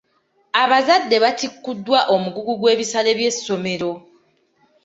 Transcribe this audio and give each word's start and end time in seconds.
Abazadde 0.63 1.17
batikkuddwa 1.23 1.99
omugugu 2.13 2.53
gw'ebisale 2.59 3.11
by'essomero. 3.17 3.91